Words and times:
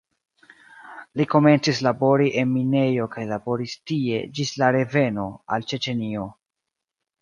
Li 1.21 1.27
komencis 1.33 1.83
labori 1.89 2.31
en 2.43 2.51
minejo 2.55 3.07
kaj 3.19 3.29
laboris 3.35 3.79
tie 3.93 4.27
ĝis 4.41 4.59
la 4.65 4.75
reveno 4.81 5.31
al 5.57 5.73
Ĉeĉenio. 5.73 6.31